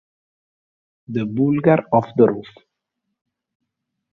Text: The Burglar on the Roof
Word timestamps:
The 1.09 1.27
Burglar 1.27 1.83
on 1.93 2.11
the 2.17 2.25
Roof 2.25 2.47